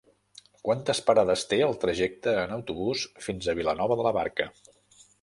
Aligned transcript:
Quantes 0.67 1.01
parades 1.09 1.43
té 1.51 1.59
el 1.67 1.77
trajecte 1.85 2.35
en 2.47 2.57
autobús 2.57 3.07
fins 3.29 3.55
a 3.55 3.59
Vilanova 3.63 4.01
de 4.03 4.09
la 4.11 4.19
Barca? 4.21 4.53